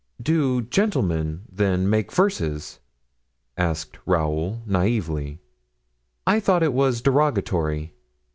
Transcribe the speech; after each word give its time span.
"Do 0.19 0.63
gentlemen, 0.63 1.43
then, 1.47 1.87
make 1.87 2.11
verses?" 2.11 2.79
asked 3.55 3.99
Raoul, 4.07 4.63
naively, 4.65 5.41
"I 6.25 6.39
thought 6.39 6.63
it 6.63 6.73
was 6.73 7.01
derogatory." 7.03 7.93